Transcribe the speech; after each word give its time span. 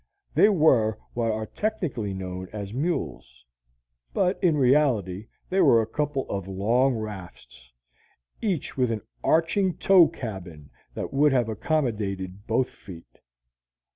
They 0.33 0.49
were 0.49 0.97
what 1.13 1.31
are 1.31 1.45
technically 1.45 2.11
known 2.11 2.47
as 2.51 2.73
mules, 2.73 3.45
but 4.15 4.43
in 4.43 4.57
reality 4.57 5.27
they 5.47 5.59
were 5.61 5.79
a 5.79 5.85
couple 5.85 6.27
of 6.27 6.47
long 6.47 6.95
rafts, 6.95 7.71
each 8.41 8.75
with 8.75 8.89
an 8.89 9.03
arching 9.23 9.77
toe 9.77 10.07
cabin 10.07 10.71
that 10.95 11.13
would 11.13 11.33
have 11.33 11.49
accommodated 11.49 12.47
both 12.47 12.71
feet. 12.71 13.19